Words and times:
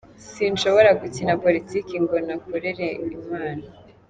Sinshobora 0.33 0.89
gukina 1.01 1.33
politiki 1.43 1.93
ngo 2.03 2.15
nakorere 2.27 2.85
Imana. 3.17 3.65